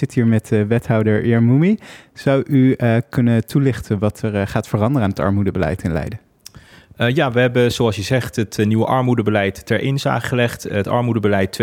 zit 0.00 0.14
hier 0.14 0.26
met 0.26 0.50
uh, 0.52 0.62
wethouder 0.62 1.42
Moemi. 1.42 1.78
Zou 2.14 2.42
u 2.46 2.76
kunnen 3.08 3.46
toelichten 3.46 3.98
wat 3.98 4.22
er 4.22 4.46
gaat 4.46 4.68
veranderen 4.68 5.02
aan 5.02 5.10
het 5.10 5.20
armoedebeleid 5.20 5.82
in 5.82 5.92
Leiden? 5.92 6.20
Ja, 7.08 7.32
we 7.32 7.40
hebben, 7.40 7.72
zoals 7.72 7.96
je 7.96 8.02
zegt, 8.02 8.36
het 8.36 8.58
nieuwe 8.64 8.84
armoedebeleid 8.84 9.66
ter 9.66 9.80
inzage 9.80 10.26
gelegd. 10.26 10.62
Het 10.62 10.88
armoedebeleid 10.88 11.60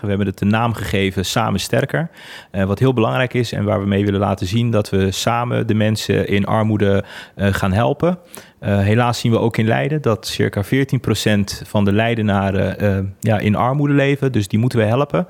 We 0.00 0.08
hebben 0.08 0.26
het 0.26 0.38
de 0.38 0.44
naam 0.44 0.72
gegeven 0.72 1.24
Samen 1.24 1.60
Sterker. 1.60 2.10
Wat 2.50 2.78
heel 2.78 2.92
belangrijk 2.92 3.34
is 3.34 3.52
en 3.52 3.64
waar 3.64 3.80
we 3.80 3.86
mee 3.86 4.04
willen 4.04 4.20
laten 4.20 4.46
zien 4.46 4.70
dat 4.70 4.90
we 4.90 5.10
samen 5.10 5.66
de 5.66 5.74
mensen 5.74 6.28
in 6.28 6.44
armoede 6.44 7.04
gaan 7.36 7.72
helpen. 7.72 8.18
helaas 8.60 9.20
zien 9.20 9.32
we 9.32 9.38
ook 9.38 9.56
in 9.56 9.66
Leiden 9.66 10.02
dat 10.02 10.26
circa 10.26 10.64
14% 10.64 10.68
van 11.66 11.84
de 11.84 11.92
Leidenaren 11.92 13.16
ja, 13.20 13.38
in 13.38 13.54
armoede 13.54 13.94
leven. 13.94 14.32
Dus 14.32 14.48
die 14.48 14.58
moeten 14.58 14.78
we 14.78 14.84
helpen. 14.84 15.26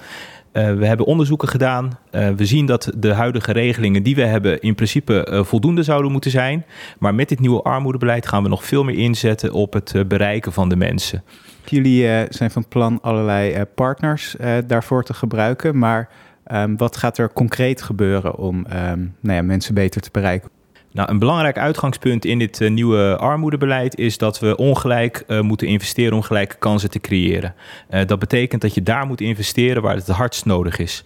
Uh, 0.56 0.74
we 0.74 0.86
hebben 0.86 1.06
onderzoeken 1.06 1.48
gedaan. 1.48 1.98
Uh, 2.12 2.28
we 2.28 2.46
zien 2.46 2.66
dat 2.66 2.92
de 2.96 3.12
huidige 3.12 3.52
regelingen 3.52 4.02
die 4.02 4.14
we 4.14 4.24
hebben 4.24 4.60
in 4.60 4.74
principe 4.74 5.28
uh, 5.30 5.44
voldoende 5.44 5.82
zouden 5.82 6.12
moeten 6.12 6.30
zijn. 6.30 6.64
Maar 6.98 7.14
met 7.14 7.28
dit 7.28 7.40
nieuwe 7.40 7.62
armoedebeleid 7.62 8.26
gaan 8.28 8.42
we 8.42 8.48
nog 8.48 8.64
veel 8.64 8.84
meer 8.84 8.98
inzetten 8.98 9.52
op 9.52 9.72
het 9.72 10.08
bereiken 10.08 10.52
van 10.52 10.68
de 10.68 10.76
mensen. 10.76 11.22
Jullie 11.64 12.26
zijn 12.28 12.50
van 12.50 12.68
plan 12.68 12.98
allerlei 13.02 13.64
partners 13.64 14.36
daarvoor 14.66 15.04
te 15.04 15.14
gebruiken. 15.14 15.78
Maar 15.78 16.08
um, 16.52 16.76
wat 16.76 16.96
gaat 16.96 17.18
er 17.18 17.32
concreet 17.32 17.82
gebeuren 17.82 18.36
om 18.36 18.56
um, 18.56 19.14
nou 19.20 19.36
ja, 19.36 19.42
mensen 19.42 19.74
beter 19.74 20.00
te 20.00 20.08
bereiken? 20.12 20.50
Nou, 20.96 21.10
een 21.10 21.18
belangrijk 21.18 21.58
uitgangspunt 21.58 22.24
in 22.24 22.38
dit 22.38 22.60
uh, 22.60 22.70
nieuwe 22.70 23.16
armoedebeleid 23.16 23.98
is 23.98 24.18
dat 24.18 24.38
we 24.38 24.56
ongelijk 24.56 25.24
uh, 25.28 25.40
moeten 25.40 25.66
investeren 25.66 26.12
om 26.12 26.22
gelijke 26.22 26.56
kansen 26.58 26.90
te 26.90 27.00
creëren. 27.00 27.54
Uh, 27.90 28.00
dat 28.06 28.18
betekent 28.18 28.62
dat 28.62 28.74
je 28.74 28.82
daar 28.82 29.06
moet 29.06 29.20
investeren 29.20 29.82
waar 29.82 29.94
het 29.94 30.06
het 30.06 30.16
hardst 30.16 30.44
nodig 30.44 30.78
is. 30.78 31.04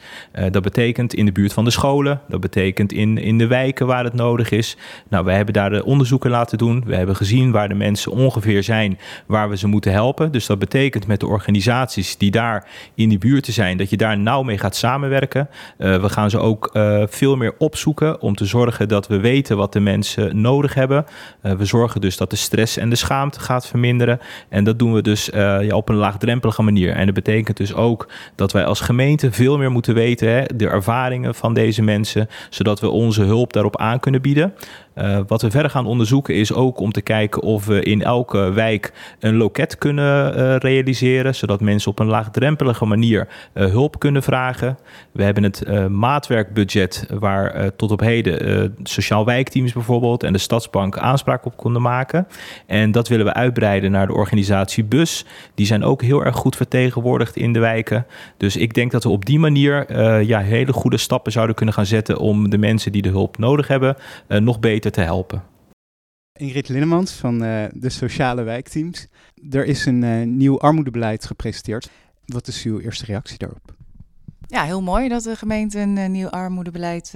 dat 0.51 0.63
betekent 0.63 1.15
in 1.15 1.25
de 1.25 1.33
buurt 1.33 1.53
van 1.53 1.65
de 1.65 1.71
scholen, 1.71 2.21
dat 2.29 2.41
betekent 2.41 2.93
in, 2.93 3.19
in 3.19 3.39
de 3.39 3.47
wijken 3.47 3.87
waar 3.87 4.05
het 4.05 4.15
nodig 4.15 4.51
is. 4.51 4.77
Nou, 5.09 5.25
wij 5.25 5.37
hebben 5.37 5.55
daar 5.55 5.71
de 5.71 5.85
onderzoeken 5.85 6.31
laten 6.31 6.59
doen. 6.59 6.83
We 6.87 6.97
hebben 6.97 7.17
gezien 7.17 7.51
waar 7.51 7.69
de 7.69 7.75
mensen 7.75 8.13
ongeveer 8.13 8.63
zijn 8.63 8.99
waar 9.27 9.49
we 9.49 9.57
ze 9.57 9.67
moeten 9.67 9.93
helpen. 9.93 10.33
Dus 10.33 10.47
dat 10.47 10.59
betekent 10.59 11.07
met 11.07 11.21
de 11.21 11.27
organisaties 11.27 12.17
die 12.17 12.31
daar 12.31 12.69
in 12.95 13.09
die 13.09 13.19
buurten 13.19 13.53
zijn, 13.53 13.77
dat 13.77 13.91
je 13.91 13.97
daar 13.97 14.19
nauw 14.19 14.43
mee 14.43 14.59
gaat 14.59 14.77
samenwerken. 14.77 15.49
we 15.77 16.09
gaan 16.09 16.31
ze 16.31 16.39
ook 16.39 16.71
veel 17.09 17.37
meer 17.37 17.55
opzoeken 17.59 18.21
om 18.21 18.35
te 18.35 18.45
zorgen 18.45 18.89
dat 18.89 19.07
we 19.07 19.21
weten 19.21 19.57
wat 19.57 19.73
de 19.73 19.80
mensen 19.83 20.41
nodig 20.41 20.75
hebben. 20.75 21.07
Uh, 21.43 21.53
we 21.53 21.65
zorgen 21.65 22.01
dus 22.01 22.17
dat 22.17 22.31
de 22.31 22.37
stress 22.37 22.77
en 22.77 22.91
de 22.91 22.97
schaamte 22.97 23.41
gaat 23.41 23.67
verminderen. 23.67 24.21
En 24.49 24.65
dat 24.65 24.79
doen 24.79 24.93
we 24.93 25.03
dus 25.03 25.31
ja, 25.33 25.77
op 25.77 25.89
een 25.89 25.95
laagdrempelige 25.95 26.63
manier. 26.63 26.93
En 26.93 27.05
dat 27.05 27.15
betekent 27.15 27.57
dus 27.57 27.75
ook 27.75 28.09
dat 28.35 28.53
wij 28.53 28.65
als 28.65 28.81
gemeente 28.81 29.33
veel 29.33 29.59
meer 29.59 29.71
moeten 29.71 29.95
weten, 29.95 30.29
hè, 30.29 30.45
de 30.57 30.69
ervaringen 30.69 31.35
van 31.35 31.55
deze 31.55 31.83
mensen, 31.83 32.29
zodat 32.51 32.81
we 32.81 32.89
onze 32.89 33.23
hulp 33.23 33.53
daarop 33.53 33.77
aan 33.77 34.01
kunnen 34.01 34.23
bieden. 34.23 34.55
Uh, 34.95 35.19
wat 35.27 35.43
we 35.43 35.51
verder 35.51 35.71
gaan 35.71 35.87
onderzoeken 35.87 36.35
is 36.35 36.53
ook 36.53 36.81
om 36.81 36.93
te 36.93 37.01
kijken 37.01 37.43
of 37.43 37.67
we 37.67 37.83
in 37.83 38.03
elke 38.03 38.53
wijk 38.53 38.93
een 39.19 39.37
loket 39.37 39.79
kunnen 39.79 40.39
uh, 40.39 40.57
realiseren, 40.57 41.35
zodat 41.35 41.61
mensen 41.61 41.91
op 41.91 41.99
een 41.99 42.07
laagdrempelige 42.07 42.85
manier 42.85 43.29
uh, 43.55 43.67
hulp 43.71 43.99
kunnen 43.99 44.23
vragen. 44.23 44.79
We 45.13 45.23
hebben 45.23 45.43
het 45.43 45.89
maatwerkbudget 45.89 47.07
waar 47.19 47.77
tot 47.77 47.91
op 47.91 48.01
heden 48.01 48.75
sociaal 48.83 49.25
wijkteams 49.25 49.73
bijvoorbeeld 49.73 50.23
en 50.23 50.33
de 50.33 50.39
Stadsbank 50.39 50.99
aanspraak 50.99 51.45
op 51.45 51.57
konden 51.57 51.83
maken. 51.83 52.27
En 52.67 52.93
dat 52.93 53.09
willen 53.09 53.27
we 53.27 53.35
uitbreiden 53.35 53.91
naar 53.91 54.07
de 54.07 54.13
organisatie 54.13 54.85
BUS. 54.85 55.25
Die 55.55 55.67
zijn 55.67 55.85
ook 55.85 56.03
heel 56.03 56.25
erg 56.25 56.37
goed 56.37 56.57
vertegenwoordigd 56.57 57.37
in 57.37 57.53
de 57.53 57.59
wijken. 57.59 58.07
Dus 58.37 58.57
ik 58.57 58.75
denk 58.75 58.91
dat 58.91 59.03
we 59.03 59.11
op 59.11 59.27
die 59.27 59.39
manier 59.39 59.97
ja, 60.27 60.41
hele 60.41 60.73
goede 60.73 60.99
stappen 60.99 61.33
zouden 61.33 61.57
kunnen 61.57 61.75
gaan 61.75 61.87
zetten 61.87 62.19
om 62.19 62.51
de 62.51 62.59
mensen 62.59 62.93
die 62.93 63.03
de 63.03 63.09
hulp 63.09 63.39
nodig 63.39 63.69
hebben 63.69 63.97
nog 64.29 64.61
beter 64.61 64.80
te 64.89 65.01
helpen. 65.01 65.43
Ingrid 66.41 66.69
Linnemans 66.69 67.13
van 67.13 67.45
uh, 67.45 67.65
de 67.73 67.89
Sociale 67.89 68.43
Wijkteams. 68.43 69.07
Er 69.51 69.65
is 69.65 69.87
een 69.87 70.03
uh, 70.03 70.27
nieuw 70.27 70.61
armoedebeleid 70.61 71.25
gepresenteerd. 71.25 71.91
Wat 72.25 72.47
is 72.47 72.63
uw 72.63 72.79
eerste 72.79 73.05
reactie 73.05 73.39
daarop? 73.39 73.75
Ja, 74.47 74.65
heel 74.65 74.83
mooi 74.83 75.09
dat 75.09 75.23
de 75.23 75.37
gemeente 75.37 75.79
een 75.79 75.97
uh, 75.97 76.07
nieuw 76.07 76.29
armoedebeleid 76.29 77.13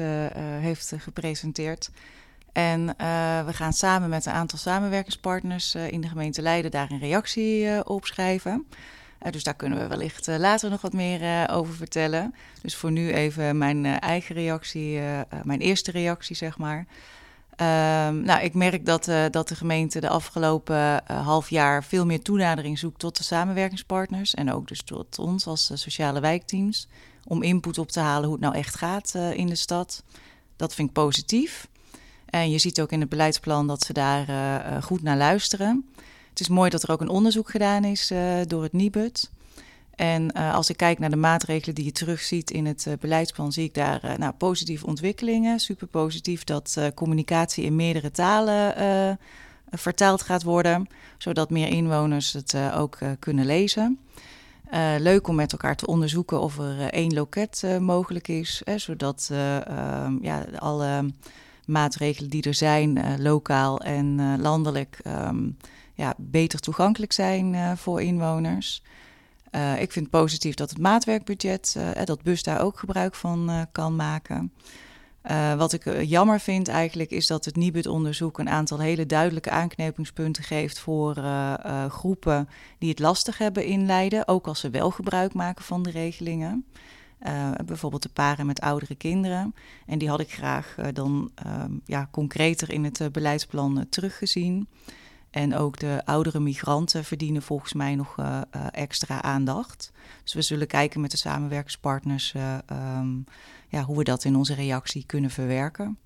heeft 0.61 0.95
gepresenteerd. 0.99 1.91
En 2.53 2.87
we 3.47 3.53
gaan 3.53 3.73
samen 3.73 4.09
met 4.09 4.27
een 4.27 4.33
aantal 4.33 4.59
samenwerkingspartners 4.59 5.75
in 5.75 6.01
de 6.01 6.09
gemeente 6.09 6.43
Leiden 6.43 6.71
daar 6.71 6.91
een 6.91 6.99
reactie 6.99 7.85
op 7.87 8.07
schrijven. 8.07 8.67
dus 9.31 9.43
daar 9.43 9.55
kunnen 9.55 9.79
we 9.79 9.87
wellicht 9.87 10.27
later 10.27 10.71
nog 10.71 10.81
wat 10.81 10.93
meer 10.93 11.51
over 11.51 11.75
vertellen. 11.75 12.35
Dus 12.63 12.77
voor 12.77 12.93
nu 12.93 13.13
even 13.13 13.59
mijn 13.59 13.87
eigen 13.87 14.35
reactie, 14.35 15.01
mijn 15.43 15.61
eerste 15.61 15.91
reactie 15.91 16.37
zeg 16.37 16.59
maar. 16.59 16.87
Um, 17.61 18.23
nou, 18.23 18.43
ik 18.43 18.55
merk 18.55 18.87
dat, 18.87 19.09
uh, 19.09 19.25
dat 19.31 19.49
de 19.49 19.55
gemeente 19.55 20.01
de 20.01 20.09
afgelopen 20.09 20.77
uh, 20.77 21.27
half 21.27 21.51
jaar 21.51 21.85
veel 21.85 22.07
meer 22.07 22.23
toenadering 22.23 22.79
zoekt 22.79 22.99
tot 22.99 23.17
de 23.17 23.23
samenwerkingspartners 23.23 24.35
en 24.35 24.53
ook 24.53 24.69
dus 24.69 24.83
tot 24.83 25.19
ons 25.19 25.47
als 25.47 25.71
uh, 25.71 25.77
sociale 25.77 26.21
wijkteams 26.21 26.89
om 27.25 27.43
input 27.43 27.79
op 27.79 27.91
te 27.91 28.01
halen 28.01 28.25
hoe 28.25 28.33
het 28.33 28.45
nou 28.45 28.55
echt 28.55 28.75
gaat 28.75 29.15
in 29.15 29.47
de 29.47 29.55
stad. 29.55 30.03
Dat 30.57 30.75
vind 30.75 30.89
ik 30.89 30.95
positief. 30.95 31.69
En 32.27 32.51
je 32.51 32.59
ziet 32.59 32.81
ook 32.81 32.93
in 32.93 33.01
het 33.01 33.09
beleidsplan 33.09 33.67
dat 33.67 33.83
ze 33.83 33.93
daar 33.93 34.27
goed 34.83 35.03
naar 35.03 35.17
luisteren. 35.17 35.89
Het 36.29 36.41
is 36.41 36.49
mooi 36.49 36.71
dat 36.71 36.83
er 36.83 36.91
ook 36.91 37.01
een 37.01 37.09
onderzoek 37.09 37.51
gedaan 37.51 37.85
is 37.85 38.13
door 38.47 38.63
het 38.63 38.73
NIBUD. 38.73 39.31
En 39.97 40.33
uh, 40.37 40.55
als 40.55 40.71
ik 40.71 40.77
kijk 40.77 40.99
naar 40.99 41.11
de 41.11 41.17
maatregelen 41.17 41.75
die 41.75 41.85
je 41.85 41.93
terugziet 41.93 42.51
in 42.51 42.67
het 42.67 42.85
uh, 42.89 42.95
beleidsplan, 43.01 43.53
zie 43.53 43.65
ik 43.65 43.75
daar 43.75 44.05
uh, 44.05 44.17
nou, 44.17 44.33
positieve 44.33 44.87
ontwikkelingen. 44.87 45.61
Super 45.61 45.87
positief 45.87 46.45
dat 46.45 46.79
communicatie 46.95 47.65
in 47.65 47.77
meerdere 47.77 48.11
talen 48.11 49.19
vertaald 49.71 50.23
gaat 50.23 50.43
worden, 50.43 50.87
zodat 51.19 51.51
meer 51.51 51.69
inwoners 51.69 52.33
het 52.33 52.57
ook 52.75 52.99
kunnen 53.19 53.47
lezen. 53.47 53.99
leuk 54.99 55.29
om 55.29 55.35
met 55.35 55.53
elkaar 55.53 55.77
te 55.77 55.87
onderzoeken 55.87 56.41
of 56.41 56.59
er 56.59 56.93
één 56.93 57.15
loket 57.15 57.65
mogelijk 57.81 58.29
is, 58.29 58.63
hè, 58.65 58.79
zodat 58.79 59.29
ehm, 59.33 60.17
ja, 60.21 60.45
alle 60.59 61.11
maatregelen 61.67 62.31
die 62.31 62.43
er 62.43 62.55
zijn, 62.55 63.23
lokaal 63.23 63.81
en 63.81 64.41
landelijk, 64.41 64.99
um, 65.07 65.57
ja, 65.95 66.15
beter 66.17 66.61
toegankelijk 66.61 67.13
zijn 67.13 67.77
voor 67.77 68.03
inwoners. 68.03 68.83
Uh, 69.55 69.81
ik 69.81 69.93
vind 69.93 70.11
positief 70.11 70.55
dat 70.55 70.71
het 70.71 70.79
maatwerkbudget, 70.79 71.75
uh, 71.79 72.05
dat 72.05 72.23
bus 72.23 72.43
daar 72.43 72.61
ook 72.61 72.79
gebruik 72.79 73.15
van 73.15 73.67
kan 73.73 73.97
maken. 73.97 74.53
wat 75.57 75.73
ik 75.73 76.03
jammer 76.03 76.41
vind 76.41 76.69
eigenlijk 76.69 77.11
is 77.11 77.27
dat 77.27 77.45
het 77.45 77.57
NIBUD-onderzoek 77.57 78.39
een 78.39 78.49
aantal 78.49 78.79
hele 78.79 79.07
duidelijke 79.07 79.51
aanknopingspunten 79.51 80.45
geeft 80.45 80.79
voor 80.79 81.17
groepen 81.89 82.49
die 82.79 82.91
het 82.91 82.99
lastig 82.99 83.39
hebben 83.39 83.65
in 83.65 83.87
Leiden, 83.87 84.29
ook 84.29 84.47
als 84.47 84.61
ze 84.61 84.71
wel 84.71 84.91
gebruik 84.91 85.35
maken 85.35 85.65
van 85.65 85.83
de 85.83 85.91
regelingen. 85.91 86.65
bijvoorbeeld 87.65 88.03
de 88.03 88.09
paren 88.09 88.47
met 88.47 88.61
oudere 88.61 88.95
kinderen. 88.95 89.55
En 89.87 89.99
die 89.99 90.09
had 90.09 90.21
ik 90.21 90.33
graag 90.33 90.77
dan 90.93 91.31
ehm, 91.35 91.73
ja, 91.85 92.09
concreter 92.11 92.73
in 92.73 92.85
het 92.85 93.13
beleidsplan 93.13 93.87
teruggezien. 93.89 94.69
En 95.35 95.55
ook 95.55 95.79
de 95.79 96.01
oudere 96.05 96.41
migranten 96.41 97.05
verdienen 97.05 97.43
volgens 97.43 97.73
mij 97.73 97.95
nog 97.95 98.17
uh, 98.21 98.41
uh, 98.57 98.67
extra 98.71 99.23
aandacht. 99.23 99.93
Dus 100.23 100.35
we 100.35 100.43
zullen 100.43 100.67
kijken 100.67 101.01
met 101.01 101.11
de 101.11 101.17
samenwerkingspartners 101.17 102.35
uh, 102.37 102.59
um, 102.99 103.25
ja, 103.69 103.83
hoe 103.83 103.97
we 103.97 104.05
dat 104.05 104.25
in 104.25 104.37
onze 104.37 104.55
reactie 104.55 105.05
kunnen 105.07 105.31
verwerken. 105.31 105.99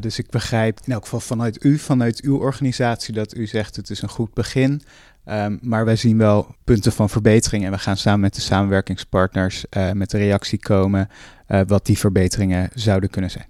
dus 0.00 0.18
ik 0.18 0.30
begrijp 0.30 0.80
in 0.84 0.92
elk 0.92 1.02
geval 1.02 1.20
vanuit 1.20 1.64
u, 1.64 1.78
vanuit 1.78 2.20
uw 2.20 2.38
organisatie, 2.38 3.14
dat 3.14 3.36
u 3.36 3.46
zegt 3.46 3.76
het 3.76 3.90
is 3.90 4.02
een 4.02 4.08
goed 4.08 4.34
begin. 4.34 4.82
Um, 5.24 5.58
maar 5.62 5.84
wij 5.84 5.96
zien 5.96 6.18
wel 6.18 6.54
punten 6.64 6.92
van 6.92 7.10
verbetering 7.10 7.64
en 7.64 7.70
we 7.70 7.78
gaan 7.78 7.96
samen 7.96 8.20
met 8.20 8.34
de 8.34 8.40
samenwerkingspartners 8.40 9.64
met 9.92 10.10
de 10.10 10.18
reactie 10.18 10.58
komen 10.58 11.08
wat 11.66 11.86
die 11.86 11.98
verbeteringen 11.98 12.70
zouden 12.74 13.10
kunnen 13.10 13.30
zijn. 13.30 13.46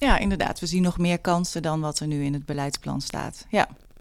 Ja, 0.00 0.18
inderdaad. 0.18 0.60
We 0.60 0.66
zien 0.66 0.82
nog 0.82 0.98
meer 0.98 1.18
kansen 1.18 1.62
dan 1.62 1.80
wat 1.80 1.98
er 1.98 2.06
nu 2.06 2.24
in 2.24 2.32
het 2.32 2.44
beleidsplan 2.46 3.00
staat. 3.00 3.46
Ja. 3.48 3.68